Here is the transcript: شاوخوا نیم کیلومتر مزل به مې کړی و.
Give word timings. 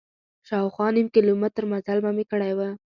شاوخوا 0.47 0.87
نیم 0.95 1.07
کیلومتر 1.15 1.63
مزل 1.71 1.97
به 2.03 2.09
مې 2.15 2.23
کړی 2.31 2.51
و. 2.57 2.59